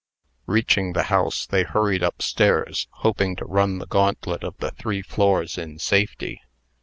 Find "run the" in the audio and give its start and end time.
3.45-3.85